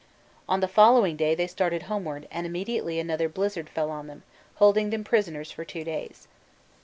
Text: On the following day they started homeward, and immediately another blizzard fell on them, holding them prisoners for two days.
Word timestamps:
On 0.49 0.61
the 0.61 0.67
following 0.67 1.15
day 1.15 1.35
they 1.35 1.45
started 1.45 1.83
homeward, 1.83 2.27
and 2.31 2.47
immediately 2.47 2.99
another 2.99 3.29
blizzard 3.29 3.69
fell 3.69 3.91
on 3.91 4.07
them, 4.07 4.23
holding 4.55 4.89
them 4.89 5.03
prisoners 5.03 5.51
for 5.51 5.63
two 5.63 5.83
days. 5.83 6.27